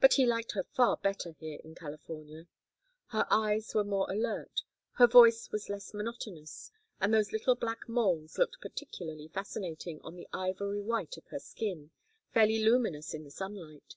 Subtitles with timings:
[0.00, 2.46] But he liked her far better here in California.
[3.08, 8.38] Her eyes were more alert, her voice was less monotonous; and those little black moles
[8.38, 11.90] looked particularly fascinating on the ivory white of her skin,
[12.32, 13.96] fairly luminous in the sunlight.